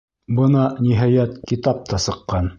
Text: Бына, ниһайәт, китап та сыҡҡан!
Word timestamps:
Бына, 0.39 0.63
ниһайәт, 0.87 1.39
китап 1.53 1.87
та 1.93 2.03
сыҡҡан! 2.09 2.49